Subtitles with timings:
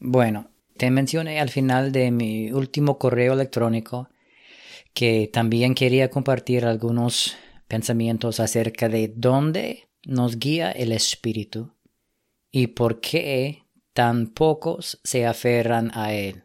[0.00, 4.08] Bueno, te mencioné al final de mi último correo electrónico
[4.94, 7.36] que también quería compartir algunos
[7.68, 11.74] pensamientos acerca de dónde nos guía el Espíritu
[12.50, 16.44] y por qué tan pocos se aferran a Él.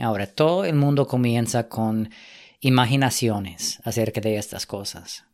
[0.00, 2.10] Ahora, todo el mundo comienza con
[2.58, 5.24] imaginaciones acerca de estas cosas.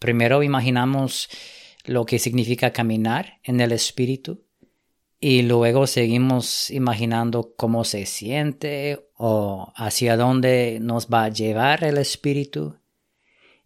[0.00, 1.28] Primero imaginamos
[1.84, 4.47] lo que significa caminar en el Espíritu
[5.20, 11.98] y luego seguimos imaginando cómo se siente o hacia dónde nos va a llevar el
[11.98, 12.76] espíritu.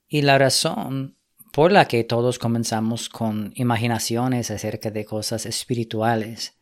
[0.08, 1.16] Y la razón
[1.52, 6.58] por la que todos comenzamos con imaginaciones acerca de cosas espirituales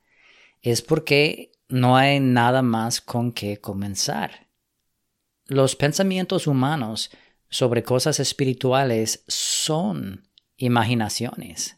[0.61, 4.49] es porque no hay nada más con que comenzar.
[5.47, 7.11] Los pensamientos humanos
[7.49, 11.77] sobre cosas espirituales son imaginaciones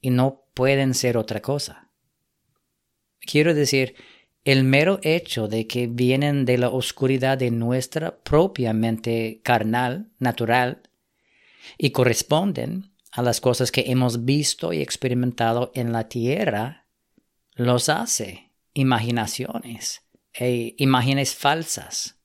[0.00, 1.89] y no pueden ser otra cosa.
[3.30, 3.94] Quiero decir,
[4.44, 10.82] el mero hecho de que vienen de la oscuridad de nuestra propia mente carnal, natural,
[11.78, 16.88] y corresponden a las cosas que hemos visto y experimentado en la tierra,
[17.54, 20.02] los hace imaginaciones
[20.34, 22.18] e imágenes falsas.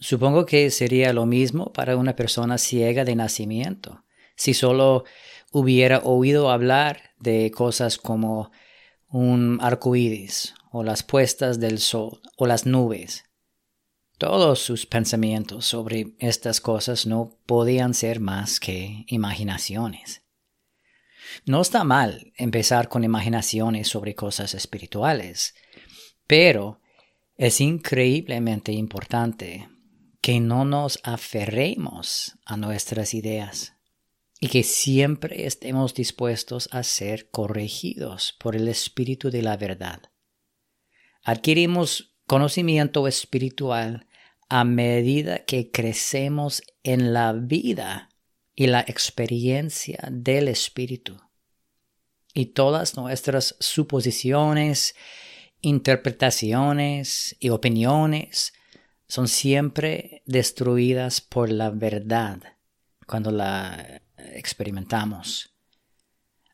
[0.00, 5.04] Supongo que sería lo mismo para una persona ciega de nacimiento, si solo
[5.52, 8.50] hubiera oído hablar de cosas como
[9.12, 13.24] un arco iris, o las puestas del sol, o las nubes.
[14.16, 20.22] Todos sus pensamientos sobre estas cosas no podían ser más que imaginaciones.
[21.44, 25.54] No está mal empezar con imaginaciones sobre cosas espirituales,
[26.26, 26.80] pero
[27.36, 29.68] es increíblemente importante
[30.22, 33.74] que no nos aferremos a nuestras ideas
[34.42, 40.02] y que siempre estemos dispuestos a ser corregidos por el Espíritu de la verdad.
[41.22, 44.08] Adquirimos conocimiento espiritual
[44.48, 48.08] a medida que crecemos en la vida
[48.56, 51.20] y la experiencia del Espíritu.
[52.34, 54.96] Y todas nuestras suposiciones,
[55.60, 58.54] interpretaciones y opiniones
[59.06, 62.40] son siempre destruidas por la verdad
[63.06, 64.02] cuando la
[64.34, 65.52] experimentamos.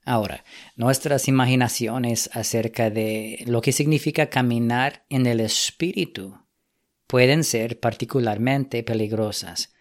[0.05, 0.43] Ahora,
[0.75, 6.39] nuestras imaginaciones acerca de lo que significa caminar en el espíritu
[7.07, 9.75] pueden ser particularmente peligrosas,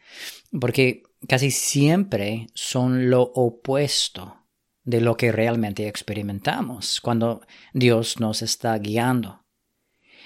[0.60, 4.48] porque casi siempre son lo opuesto
[4.84, 9.46] de lo que realmente experimentamos cuando Dios nos está guiando.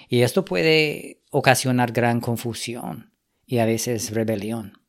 [0.10, 3.14] Y esto puede ocasionar gran confusión
[3.46, 4.81] y a veces rebelión.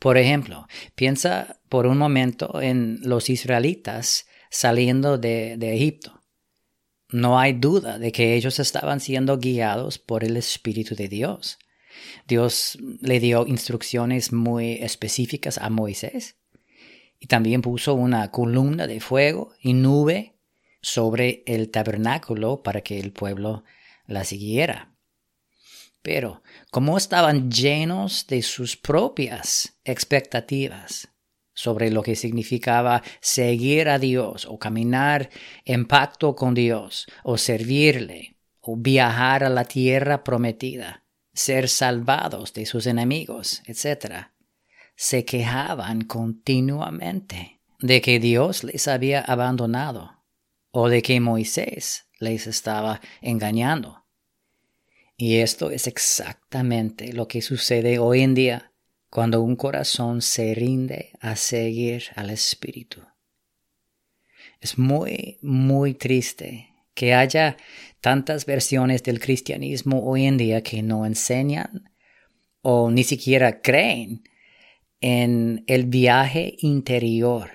[0.00, 6.22] Por ejemplo, piensa por un momento en los israelitas saliendo de, Egipto.
[7.10, 11.58] No hay duda de que ellos estaban siendo guiados por el Espíritu de Dios.
[12.26, 16.36] Dios le dio instrucciones muy específicas a Moisés
[17.18, 20.38] y también puso una columna de fuego y nube
[20.80, 23.64] sobre el tabernáculo para que el pueblo
[24.06, 24.94] la siguiera.
[26.02, 31.08] Pero como estaban llenos de sus propias expectativas
[31.52, 35.28] sobre lo que significaba seguir a Dios o caminar
[35.64, 42.66] en pacto con Dios o servirle o viajar a la tierra prometida, ser salvados de
[42.66, 44.28] sus enemigos, etc.,
[44.96, 50.22] se quejaban continuamente de que Dios les había abandonado
[50.70, 54.04] o de que Moisés les estaba engañando.
[55.20, 58.72] Y esto es exactamente lo que sucede hoy en día
[59.10, 63.02] cuando un corazón se rinde a seguir al Espíritu.
[64.62, 67.58] Es muy, muy triste que haya
[68.00, 71.92] tantas versiones del cristianismo hoy en día que no enseñan
[72.62, 74.22] o ni siquiera creen
[75.02, 77.50] en el viaje interior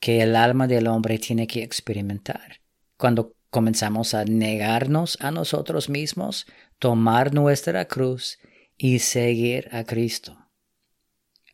[0.00, 2.62] que el alma del hombre tiene que experimentar
[2.96, 6.46] cuando comenzamos a negarnos a nosotros mismos,
[6.78, 8.38] tomar nuestra cruz
[8.76, 10.36] y seguir a Cristo.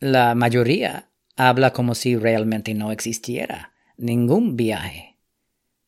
[0.01, 5.19] La mayoría habla como si realmente no existiera ningún viaje.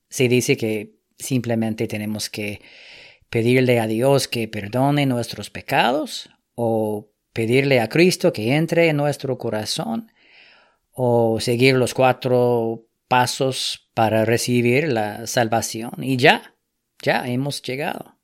[0.08, 2.60] Se dice que simplemente tenemos que
[3.28, 9.38] pedirle a Dios que perdone nuestros pecados o pedirle a Cristo que entre en nuestro
[9.38, 10.12] corazón
[10.92, 16.54] o seguir los cuatro pasos para recibir la salvación y ya,
[17.02, 18.16] ya hemos llegado.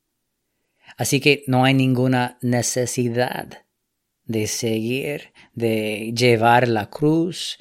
[1.00, 3.64] Así que no hay ninguna necesidad
[4.26, 7.56] de seguir, de llevar la cruz,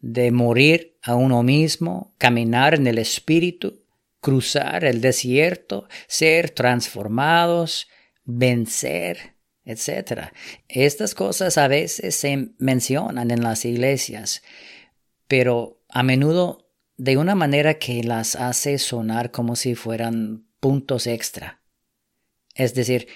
[0.00, 3.84] de morir a uno mismo, caminar en el Espíritu,
[4.20, 7.86] cruzar el desierto, ser transformados,
[8.24, 10.32] vencer, etc.
[10.66, 14.42] Estas cosas a veces se mencionan en las iglesias,
[15.28, 21.61] pero a menudo de una manera que las hace sonar como si fueran puntos extra.
[22.54, 23.08] Es decir,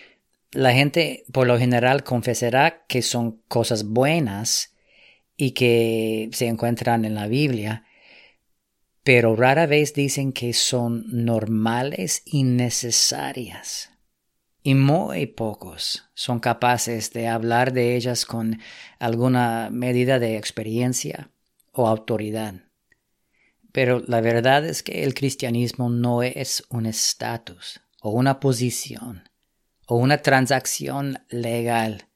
[0.52, 4.74] la gente por lo general confesará que son cosas buenas
[5.36, 7.84] y que se encuentran en la Biblia,
[9.02, 13.90] pero rara vez dicen que son normales y necesarias.
[14.62, 18.58] Y muy pocos son capaces de hablar de ellas con
[18.98, 21.30] alguna medida de experiencia
[21.72, 22.54] o autoridad.
[23.70, 29.28] Pero la verdad es que el cristianismo no es un estatus o una posición
[29.88, 32.06] o una transacción legal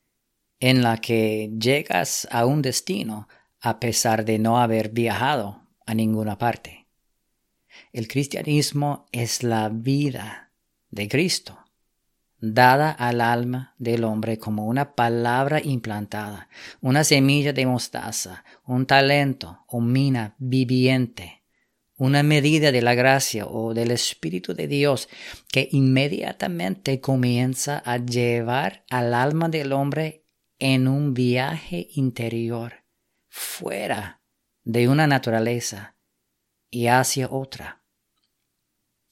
[0.61, 3.27] en la que llegas a un destino
[3.61, 6.87] a pesar de no haber viajado a ninguna parte.
[7.93, 10.53] El cristianismo es la vida
[10.91, 11.59] de Cristo,
[12.39, 16.49] dada al alma del hombre como una palabra implantada,
[16.81, 21.40] una semilla de mostaza, un talento o mina viviente,
[22.01, 25.11] una medida de la gracia o del Espíritu de Dios
[25.53, 30.25] que inmediatamente comienza a llevar al alma del hombre
[30.59, 32.85] en un viaje interior,
[33.29, 34.23] fuera
[34.65, 35.99] de una naturaleza
[36.71, 37.85] y hacia otra.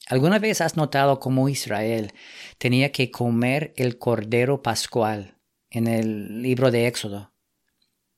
[0.07, 2.11] ¿Alguna vez has notado cómo Israel
[2.57, 5.37] tenía que comer el cordero pascual
[5.69, 7.33] en el libro de Éxodo?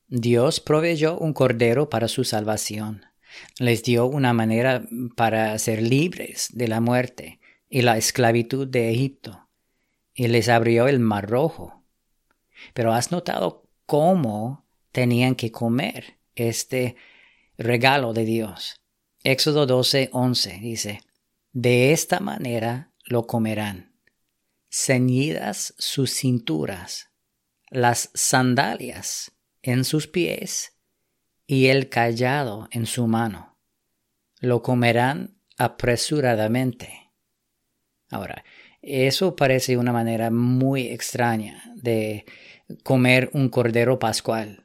[0.08, 3.11] Dios proveyó un cordero para su salvación.
[3.58, 4.84] Les dio una manera
[5.16, 9.48] para ser libres de la muerte y la esclavitud de Egipto,
[10.14, 11.84] y les abrió el mar rojo.
[12.74, 16.96] Pero has notado cómo tenían que comer este
[17.56, 18.76] regalo de Dios.
[19.24, 21.00] Éxodo 12, 11 dice,
[21.52, 23.94] de esta manera lo comerán,
[24.70, 27.10] ceñidas sus cinturas,
[27.70, 29.32] las sandalias
[29.62, 30.72] en sus pies
[31.52, 33.58] y el callado en su mano.
[34.40, 37.12] Lo comerán apresuradamente.
[38.10, 38.42] Ahora,
[38.80, 42.24] eso parece una manera muy extraña de
[42.84, 44.64] comer un cordero pascual,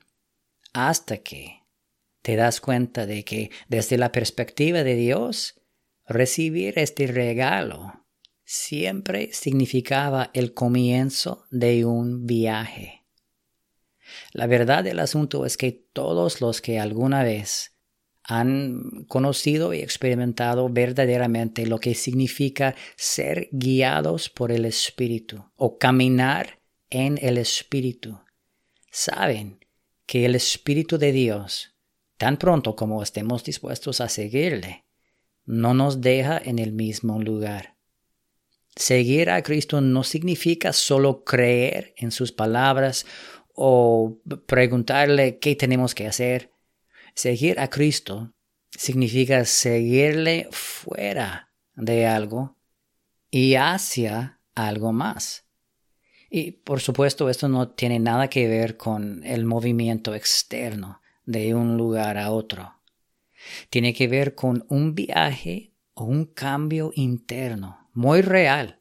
[0.71, 1.63] hasta que
[2.21, 5.57] te das cuenta de que desde la perspectiva de Dios,
[6.09, 8.05] Recibir este regalo
[8.45, 12.96] siempre significaba el comienzo de un viaje.
[14.31, 17.77] La verdad del asunto es que todos los que alguna vez
[18.23, 26.59] han conocido y experimentado verdaderamente lo que significa ser guiados por el Espíritu o caminar
[26.89, 28.19] en el Espíritu,
[28.91, 29.59] saben
[30.05, 31.75] que el Espíritu de Dios,
[32.17, 34.85] tan pronto como estemos dispuestos a seguirle,
[35.45, 37.77] no nos deja en el mismo lugar.
[38.75, 43.05] Seguir a Cristo no significa solo creer en sus palabras
[43.57, 46.51] o preguntarle qué tenemos que hacer.
[47.13, 48.33] Seguir a Cristo
[48.71, 52.55] significa seguirle fuera de algo
[53.29, 55.45] y hacia algo más.
[56.29, 61.75] Y por supuesto esto no tiene nada que ver con el movimiento externo de un
[61.75, 62.77] lugar a otro
[63.69, 68.76] tiene que ver con un viaje o un cambio interno muy real.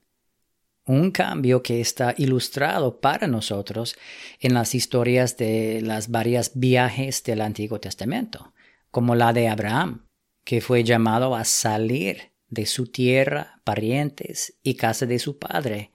[0.86, 3.96] Un cambio que está ilustrado para nosotros
[4.38, 8.54] en las historias de las varias viajes del Antiguo Testamento,
[8.92, 10.06] como la de Abraham,
[10.44, 15.90] que fue llamado a salir de su tierra, parientes y casa de su padre,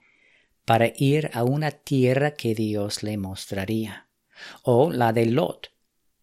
[0.66, 4.08] para ir a una tierra que Dios le mostraría,
[4.62, 5.72] o la de Lot,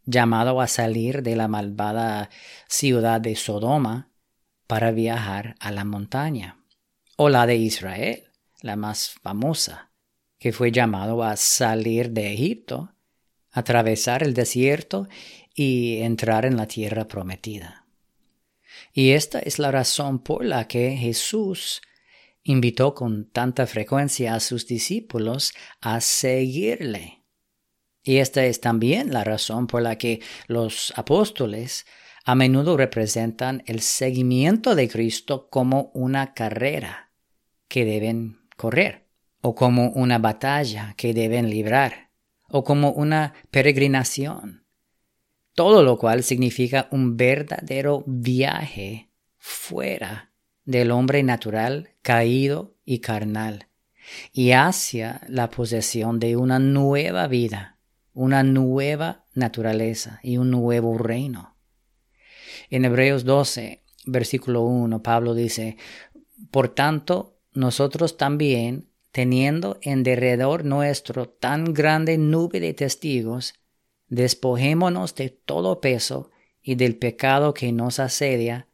[0.06, 2.30] llamado a salir de la malvada
[2.68, 4.12] ciudad de Sodoma
[4.68, 6.64] para viajar a la montaña,
[7.16, 8.29] o la de Israel,
[8.62, 9.92] la más famosa,
[10.38, 12.94] que fue llamado a salir de Egipto,
[13.52, 15.08] atravesar el desierto
[15.54, 17.86] y entrar en la tierra prometida.
[18.94, 21.82] Y esta es la razón por la que Jesús
[22.44, 27.20] invitó con tanta frecuencia a sus discípulos a seguirle
[28.04, 31.86] y esta es también la razón por la que los apóstoles
[32.26, 37.12] a menudo representan el seguimiento de Cristo como una carrera
[37.68, 39.08] que deben correr,
[39.42, 42.12] o como una batalla que deben librar,
[42.50, 44.66] o como una peregrinación.
[45.56, 50.32] Todo lo cual significa un verdadero viaje fuera
[50.66, 53.68] del hombre natural, caído y carnal,
[54.34, 57.80] y hacia la posesión de una nueva vida
[58.20, 61.56] una nueva naturaleza y un nuevo reino.
[62.70, 65.78] En Hebreos 12, versículo 1, Pablo dice,
[66.52, 73.54] Por tanto, nosotros también, teniendo en derredor nuestro tan grande nube de testigos,
[74.08, 78.68] despojémonos de todo peso y del pecado que nos asedia,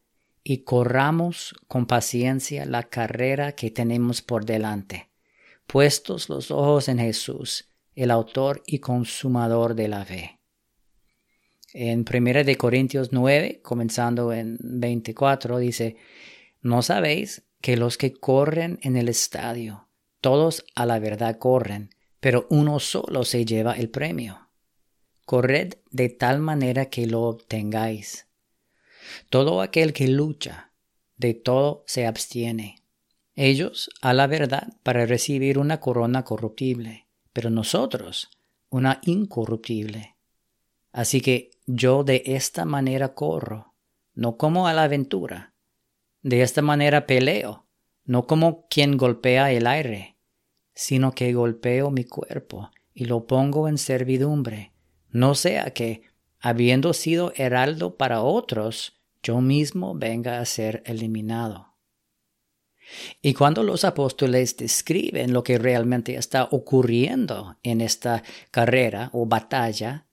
[0.48, 5.10] y corramos con paciencia la carrera que tenemos por delante,
[5.66, 10.38] puestos los ojos en Jesús, el autor y consumador de la fe.
[11.72, 15.96] En 1 de Corintios 9, comenzando en 24, dice,
[16.62, 19.88] ¿no sabéis que los que corren en el estadio,
[20.20, 24.48] todos a la verdad corren, pero uno solo se lleva el premio?
[25.24, 28.26] Corred de tal manera que lo obtengáis.
[29.30, 30.72] Todo aquel que lucha,
[31.16, 32.82] de todo se abstiene.
[33.34, 38.30] Ellos a la verdad para recibir una corona corruptible, pero nosotros
[38.70, 40.16] una incorruptible.
[40.92, 43.74] Así que yo de esta manera corro,
[44.14, 45.52] no como a la aventura.
[46.26, 47.68] De esta manera peleo,
[48.04, 50.16] no como quien golpea el aire,
[50.74, 54.72] sino que golpeo mi cuerpo y lo pongo en servidumbre,
[55.08, 56.02] no sea que,
[56.40, 61.76] habiendo sido heraldo para otros, yo mismo venga a ser eliminado.
[63.22, 70.08] Y cuando los apóstoles describen lo que realmente está ocurriendo en esta carrera o batalla,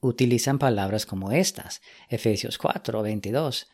[0.00, 3.68] utilizan palabras como estas, Efesios 4, 22.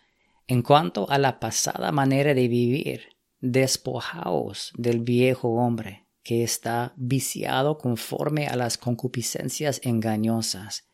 [0.51, 7.79] En cuanto a la pasada manera de vivir, despojaos del viejo hombre, que está viciado
[7.79, 10.89] conforme a las concupiscencias engañosas,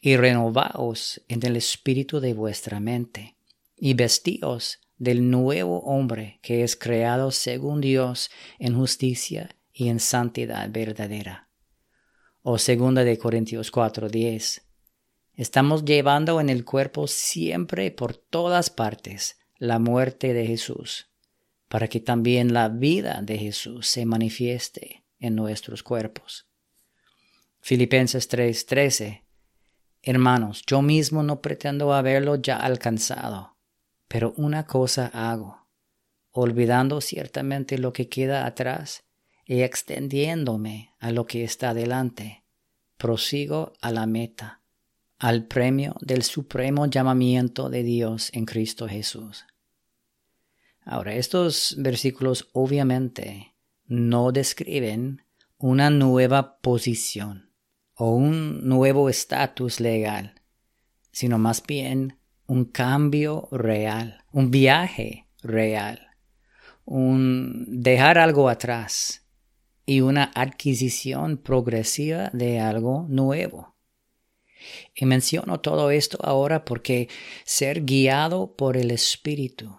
[0.00, 3.34] y renovaos en el espíritu de vuestra mente,
[3.76, 8.30] y vestíos del nuevo hombre que es creado según Dios
[8.60, 11.48] en justicia y en santidad verdadera.
[12.42, 14.62] O segunda de Corintios 4, 10.
[15.34, 21.08] Estamos llevando en el cuerpo siempre por todas partes la muerte de Jesús,
[21.68, 26.46] para que también la vida de Jesús se manifieste en nuestros cuerpos.
[27.60, 29.22] Filipenses 3:13
[30.02, 33.56] Hermanos, yo mismo no pretendo haberlo ya alcanzado,
[34.08, 35.66] pero una cosa hago,
[36.30, 39.04] olvidando ciertamente lo que queda atrás
[39.46, 42.44] y extendiéndome a lo que está delante,
[42.98, 44.61] prosigo a la meta
[45.22, 49.46] al premio del supremo llamamiento de Dios en Cristo Jesús.
[50.84, 53.54] Ahora, estos versículos obviamente
[53.86, 55.22] no describen
[55.58, 57.52] una nueva posición
[57.94, 60.42] o un nuevo estatus legal,
[61.12, 66.08] sino más bien un cambio real, un viaje real,
[66.84, 69.24] un dejar algo atrás
[69.86, 73.71] y una adquisición progresiva de algo nuevo.
[74.94, 77.08] Y menciono todo esto ahora porque
[77.44, 79.76] ser guiado por el Espíritu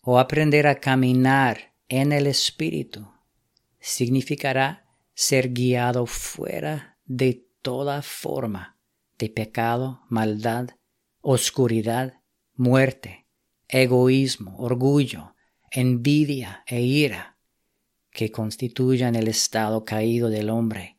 [0.00, 3.08] o aprender a caminar en el Espíritu
[3.80, 8.78] significará ser guiado fuera de toda forma
[9.18, 10.70] de pecado, maldad,
[11.20, 12.20] oscuridad,
[12.54, 13.26] muerte,
[13.68, 15.34] egoísmo, orgullo,
[15.70, 17.38] envidia e ira
[18.10, 20.93] que constituyan el estado caído del hombre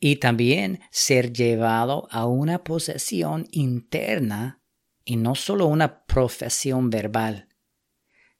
[0.00, 4.62] y también ser llevado a una posesión interna
[5.04, 7.48] y no solo una profesión verbal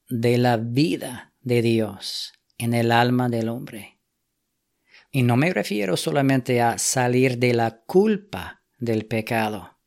[0.08, 3.98] de la vida de Dios en el alma del hombre.
[5.12, 9.78] Y no me refiero solamente a salir de la culpa del pecado,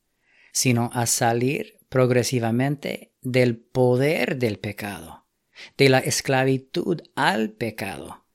[0.51, 5.25] sino a salir progresivamente del poder del pecado,
[5.77, 8.25] de la esclavitud al pecado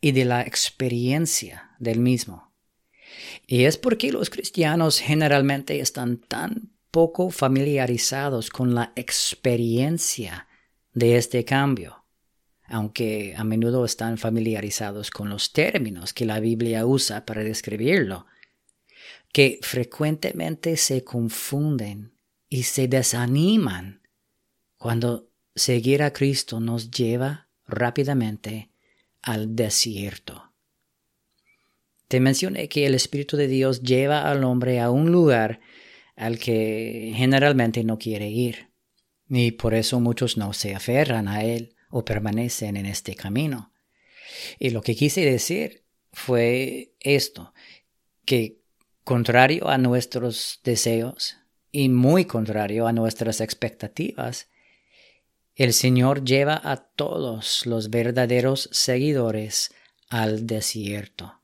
[0.00, 2.53] y de la experiencia del mismo.
[3.46, 10.46] Y es porque los cristianos generalmente están tan poco familiarizados con la experiencia
[10.92, 12.04] de este cambio,
[12.66, 18.26] aunque a menudo están familiarizados con los términos que la Biblia usa para describirlo,
[19.32, 22.12] que frecuentemente se confunden
[22.48, 24.02] y se desaniman
[24.78, 28.70] cuando seguir a Cristo nos lleva rápidamente
[29.22, 30.53] al desierto.
[32.08, 35.60] Te mencioné que el Espíritu de Dios lleva al hombre a un lugar
[36.16, 38.70] al que generalmente no quiere ir,
[39.28, 43.72] y por eso muchos no se aferran a él o permanecen en este camino.
[44.58, 47.52] Y lo que quise decir fue esto,
[48.24, 48.60] que
[49.02, 51.36] contrario a nuestros deseos
[51.72, 54.48] y muy contrario a nuestras expectativas,
[55.56, 59.72] el Señor lleva a todos los verdaderos seguidores
[60.08, 61.43] al desierto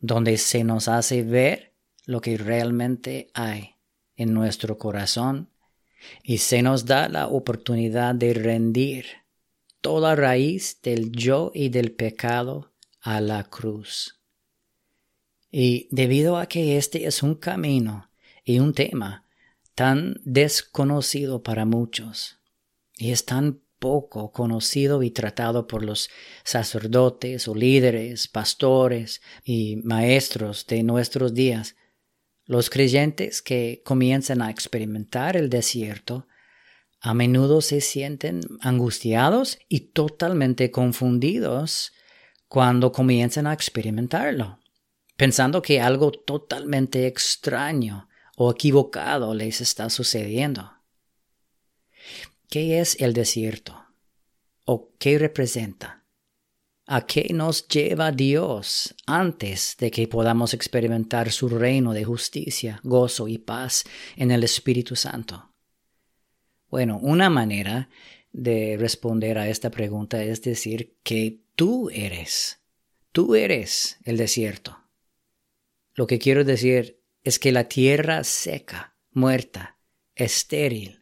[0.00, 1.74] donde se nos hace ver
[2.06, 3.76] lo que realmente hay
[4.16, 5.50] en nuestro corazón
[6.22, 9.06] y se nos da la oportunidad de rendir
[9.80, 14.20] toda raíz del yo y del pecado a la cruz.
[15.50, 18.10] Y debido a que este es un camino
[18.44, 19.24] y un tema
[19.74, 22.38] tan desconocido para muchos,
[22.96, 26.08] y es tan poco conocido y tratado por los
[26.44, 31.74] sacerdotes o líderes, pastores y maestros de nuestros días,
[32.44, 36.28] los creyentes que comienzan a experimentar el desierto
[37.02, 41.92] a menudo se sienten angustiados y totalmente confundidos
[42.46, 44.58] cuando comienzan a experimentarlo,
[45.16, 50.79] pensando que algo totalmente extraño o equivocado les está sucediendo.
[52.50, 53.86] ¿Qué es el desierto?
[54.64, 56.04] ¿O qué representa?
[56.84, 63.28] ¿A qué nos lleva Dios antes de que podamos experimentar su reino de justicia, gozo
[63.28, 63.84] y paz
[64.16, 65.54] en el Espíritu Santo?
[66.68, 67.88] Bueno, una manera
[68.32, 72.58] de responder a esta pregunta es decir que tú eres,
[73.12, 74.76] tú eres el desierto.
[75.94, 79.78] Lo que quiero decir es que la tierra seca, muerta,
[80.16, 80.99] estéril,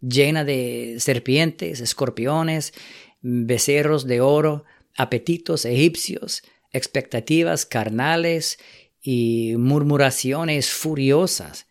[0.00, 2.72] llena de serpientes, escorpiones,
[3.20, 4.64] becerros de oro,
[4.96, 8.58] apetitos egipcios, expectativas carnales
[9.00, 11.66] y murmuraciones furiosas.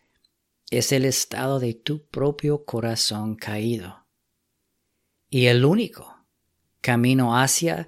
[0.70, 4.06] Es el estado de tu propio corazón caído.
[5.30, 6.26] Y el único
[6.80, 7.86] camino hacia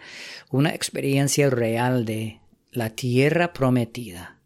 [0.50, 2.40] una experiencia real de
[2.72, 4.42] la tierra prometida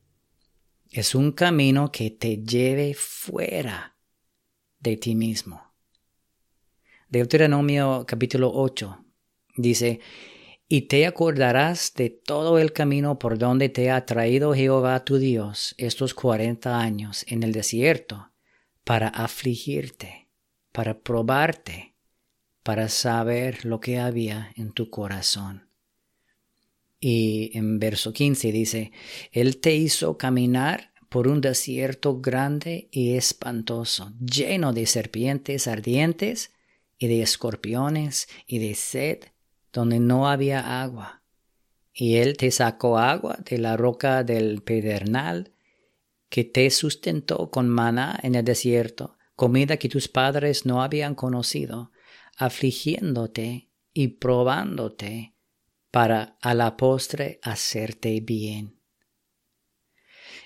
[0.90, 3.96] es un camino que te lleve fuera
[4.78, 5.72] de ti mismo.
[7.12, 9.04] Deuteronomio capítulo 8
[9.59, 10.00] dice,
[10.66, 15.75] y te acordarás de todo el camino por donde te ha traído Jehová tu Dios
[15.76, 18.31] estos cuarenta años en el desierto,
[18.83, 20.31] para afligirte,
[20.73, 21.95] para probarte,
[22.62, 25.69] para saber lo que había en tu corazón.
[26.99, 28.91] Y en verso 15 dice,
[29.32, 36.52] Él te hizo caminar por un desierto grande y espantoso, lleno de serpientes ardientes,
[37.02, 39.25] y de escorpiones y de sed
[39.73, 41.25] donde no había agua.
[41.93, 45.52] Y él te sacó agua de la roca del pedernal,
[46.28, 51.91] que te sustentó con maná en el desierto, comida que tus padres no habían conocido,
[52.36, 55.34] afligiéndote y probándote
[55.91, 58.80] para a la postre hacerte bien.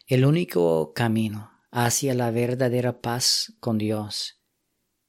[0.07, 4.37] El único camino hacia la verdadera paz con Dios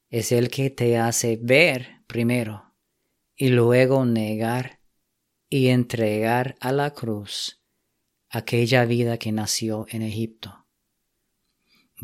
[0.10, 2.76] es el que te hace ver primero
[3.36, 4.80] y luego negar
[5.50, 7.62] y entregar a la cruz
[8.30, 10.66] aquella vida que nació en Egipto.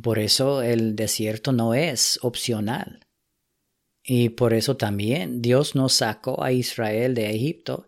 [0.01, 3.07] Por eso el desierto no es opcional.
[4.03, 7.87] Y por eso también Dios nos sacó a Israel de Egipto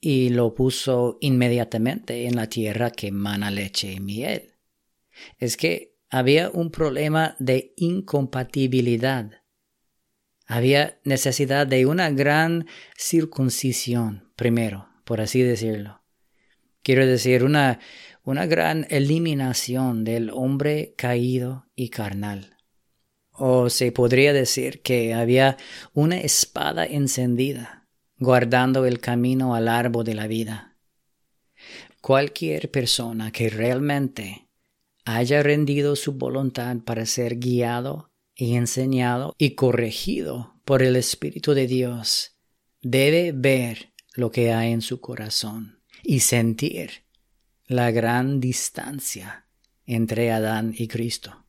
[0.00, 4.54] y lo puso inmediatamente en la tierra que mana leche y miel.
[5.38, 9.41] Es que había un problema de incompatibilidad
[10.46, 16.02] había necesidad de una gran circuncisión, primero, por así decirlo.
[16.82, 17.78] Quiero decir, una,
[18.24, 22.56] una gran eliminación del hombre caído y carnal.
[23.30, 25.56] O se podría decir que había
[25.94, 30.76] una espada encendida, guardando el camino al árbol de la vida.
[32.00, 34.48] Cualquier persona que realmente
[35.04, 38.11] haya rendido su voluntad para ser guiado
[38.42, 42.36] y enseñado y corregido por el Espíritu de Dios,
[42.80, 47.04] debe ver lo que hay en su corazón y sentir
[47.66, 49.46] la gran distancia
[49.86, 51.46] entre Adán y Cristo.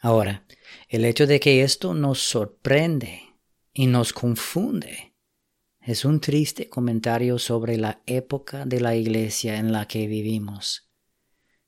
[0.00, 0.44] Ahora,
[0.88, 3.36] el hecho de que esto nos sorprende
[3.72, 5.14] y nos confunde
[5.80, 10.90] es un triste comentario sobre la época de la iglesia en la que vivimos.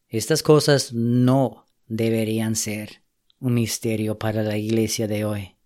[0.09, 3.05] Estas cosas no deberían ser
[3.41, 5.57] un misterio para la iglesia de hoy.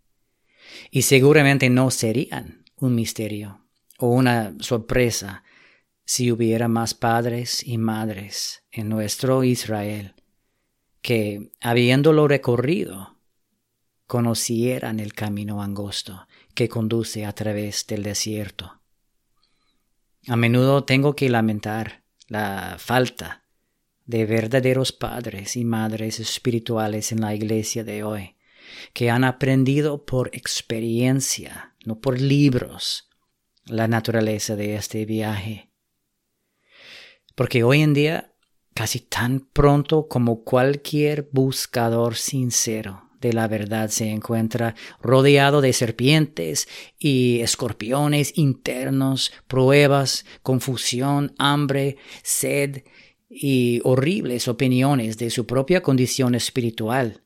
[0.90, 3.60] Y seguramente no serían un misterio
[3.98, 5.44] o una sorpresa
[6.04, 10.14] si hubiera más padres y madres en nuestro Israel
[11.02, 13.18] que, habiéndolo recorrido,
[14.06, 18.80] conocieran el camino angosto que conduce a través del desierto.
[20.26, 23.43] A menudo tengo que lamentar la falta
[24.06, 28.36] de verdaderos padres y madres espirituales en la iglesia de hoy,
[28.92, 33.08] que han aprendido por experiencia, no por libros,
[33.66, 35.70] la naturaleza de este viaje.
[37.34, 38.34] Porque hoy en día,
[38.74, 46.68] casi tan pronto como cualquier buscador sincero de la verdad se encuentra rodeado de serpientes
[46.98, 52.82] y escorpiones internos, pruebas, confusión, hambre, sed
[53.28, 57.22] y horribles opiniones de su propia condición espiritual.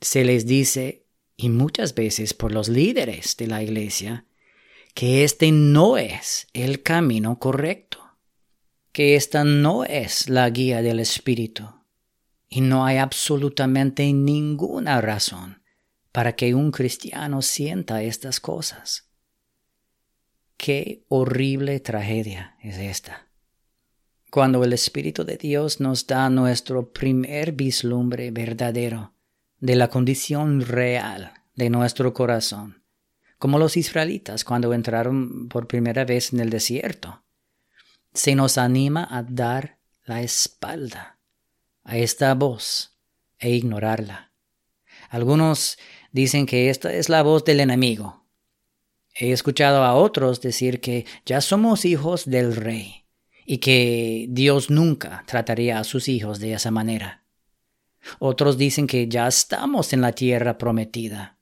[0.00, 4.26] Se les dice, y muchas veces por los líderes de la iglesia,
[4.94, 7.98] que este no es el camino correcto,
[8.92, 11.68] que esta no es la guía del Espíritu,
[12.48, 15.62] y no hay absolutamente ninguna razón
[16.10, 19.08] para que un cristiano sienta estas cosas.
[20.56, 23.27] Qué horrible tragedia es esta.
[24.30, 29.14] Cuando el Espíritu de Dios nos da nuestro primer vislumbre verdadero
[29.58, 32.84] de la condición real de nuestro corazón,
[33.38, 37.22] como los israelitas cuando entraron por primera vez en el desierto,
[38.12, 41.18] se nos anima a dar la espalda
[41.82, 42.98] a esta voz
[43.38, 44.32] e ignorarla.
[45.08, 45.78] Algunos
[46.12, 48.26] dicen que esta es la voz del enemigo.
[49.14, 52.97] He escuchado a otros decir que ya somos hijos del rey
[53.50, 57.24] y que Dios nunca trataría a sus hijos de esa manera.
[58.18, 61.38] Otros dicen que ya estamos en la tierra prometida,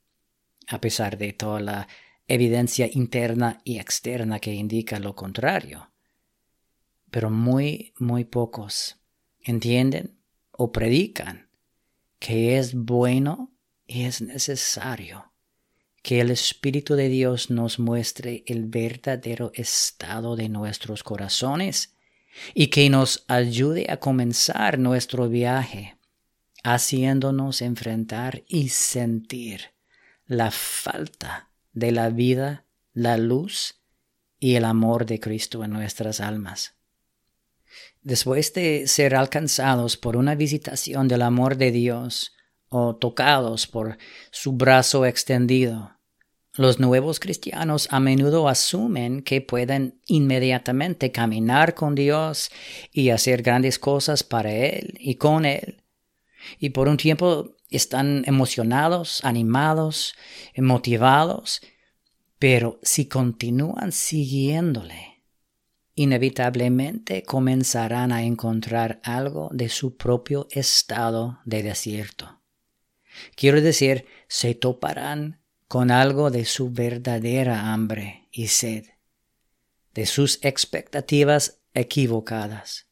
[0.67, 1.87] a pesar de toda la
[2.25, 5.91] evidencia interna y externa que indica lo contrario.
[7.11, 9.01] Pero muy, muy pocos
[9.41, 10.17] entienden
[10.51, 11.49] o predican
[12.19, 13.51] que es bueno
[13.85, 15.33] y es necesario
[16.03, 21.96] que el Espíritu de Dios nos muestre el verdadero estado de nuestros corazones
[22.53, 25.97] y que nos ayude a comenzar nuestro viaje
[26.63, 29.73] haciéndonos enfrentar y sentir
[30.25, 33.81] la falta de la vida, la luz
[34.39, 36.75] y el amor de Cristo en nuestras almas.
[38.01, 42.33] Después de ser alcanzados por una visitación del amor de Dios
[42.69, 43.97] o tocados por
[44.31, 45.96] su brazo extendido,
[46.57, 52.49] los nuevos cristianos a menudo asumen que pueden inmediatamente caminar con Dios
[52.91, 55.83] y hacer grandes cosas para Él y con Él.
[56.59, 60.15] Y por un tiempo están emocionados, animados,
[60.57, 61.61] motivados,
[62.39, 65.23] pero si continúan siguiéndole,
[65.95, 72.41] inevitablemente comenzarán a encontrar algo de su propio estado de desierto.
[73.35, 78.85] Quiero decir, se toparán con algo de su verdadera hambre y sed,
[79.93, 82.87] de sus expectativas equivocadas,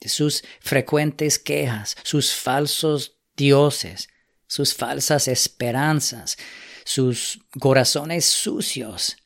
[0.00, 4.08] de sus frecuentes quejas, sus falsos dioses,
[4.46, 6.36] sus falsas esperanzas,
[6.84, 9.16] sus corazones sucios,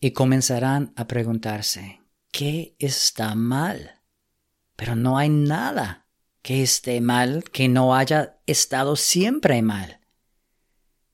[0.00, 4.00] y comenzarán a preguntarse, ¿qué está mal?
[4.76, 6.06] Pero no hay nada
[6.42, 9.97] que esté mal que no haya estado siempre mal.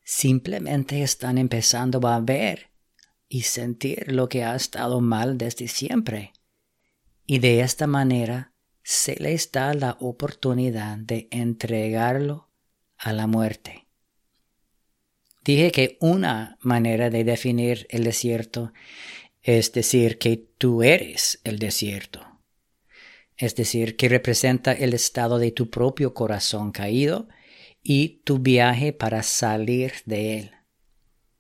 [0.05, 2.71] Simplemente están empezando a ver
[3.29, 6.33] y sentir lo que ha estado mal desde siempre.
[7.27, 12.51] Y de esta manera se les da la oportunidad de entregarlo
[12.99, 13.89] a la muerte.
[15.43, 18.73] Dije que una manera de definir el desierto
[19.45, 22.27] es decir, que tú eres el desierto.
[23.37, 27.29] Es decir, que representa el estado de tu propio corazón caído
[27.85, 30.51] y tu viaje para salir de él.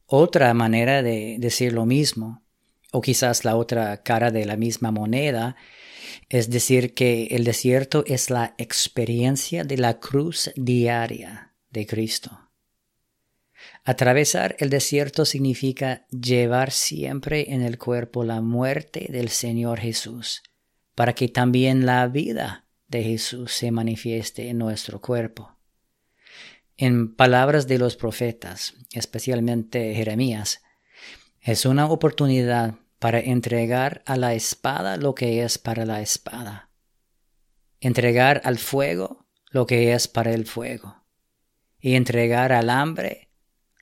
[0.06, 2.44] Otra manera de decir lo mismo,
[2.92, 5.56] o quizás la otra cara de la misma moneda,
[6.28, 12.50] es decir que el desierto es la experiencia de la cruz diaria de Cristo.
[13.82, 20.42] Atravesar el desierto significa llevar siempre en el cuerpo la muerte del Señor Jesús,
[20.94, 25.53] para que también la vida de Jesús se manifieste en nuestro cuerpo.
[26.76, 30.62] En palabras de los profetas, especialmente Jeremías,
[31.40, 36.70] es una oportunidad para entregar a la espada lo que es para la espada,
[37.80, 41.04] entregar al fuego lo que es para el fuego,
[41.78, 43.28] y entregar al hambre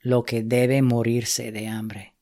[0.03, 2.15] lo que debe morirse de hambre.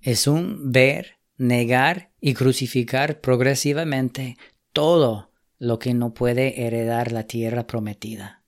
[0.00, 4.38] Es un ver, negar y crucificar progresivamente
[4.72, 8.41] todo lo que no puede heredar la tierra prometida.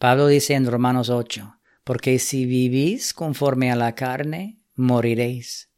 [0.00, 5.68] Pablo dice en Romanos 8, porque si vivís conforme a la carne, moriréis.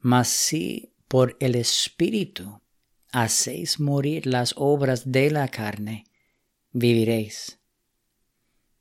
[0.00, 2.60] Mas si por el Espíritu
[3.10, 6.04] hacéis morir las obras de la carne,
[6.72, 7.58] viviréis.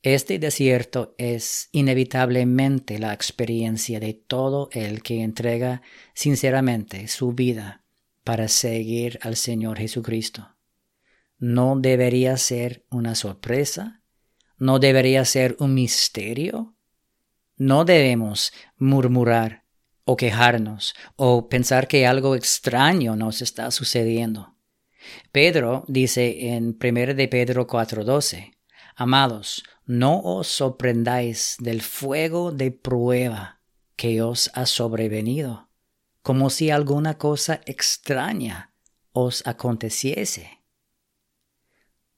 [0.01, 5.81] Este desierto es inevitablemente la experiencia de todo el que entrega
[6.13, 7.85] sinceramente su vida
[8.25, 10.57] para seguir al Señor Jesucristo.
[11.37, 14.02] No debería ser una sorpresa
[14.57, 16.75] no debería ser un misterio?
[17.55, 19.63] No debemos murmurar
[20.05, 24.55] o quejarnos o pensar que algo extraño nos está sucediendo.
[25.31, 28.53] Pedro dice en 1 de Pedro 4:12,
[28.95, 33.59] Amados, no os sorprendáis del fuego de prueba
[33.95, 35.69] que os ha sobrevenido,
[36.21, 38.73] como si alguna cosa extraña
[39.11, 40.63] os aconteciese.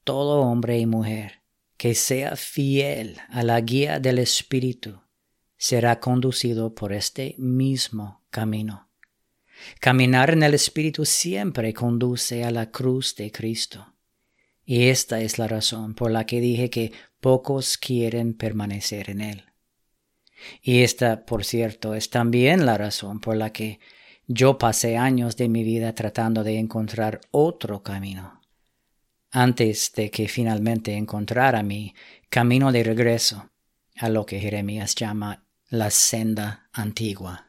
[0.04, 1.45] Todo hombre y mujer
[1.78, 5.02] que sea fiel a la guía del Espíritu
[5.58, 8.90] será conducido por este mismo camino.
[9.80, 13.94] Caminar en el Espíritu siempre conduce a la cruz de Cristo.
[14.66, 19.44] Y esta es la razón por la que dije que pocos quieren permanecer en él.
[20.62, 23.80] Y esta, por cierto, es también la razón por la que
[24.28, 28.35] yo pasé años de mi vida tratando de encontrar otro camino,
[29.36, 31.94] antes de que finalmente encontrara mi
[32.30, 33.50] camino de regreso
[33.98, 37.45] a lo que Jeremías llama la senda antigua.